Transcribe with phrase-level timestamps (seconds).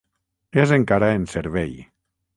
[0.61, 1.77] És encara en servei.